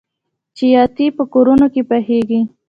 چپاتي 0.57 1.05
په 1.17 1.23
کورونو 1.33 1.65
کې 1.73 1.81
پخیږي. 1.89 2.41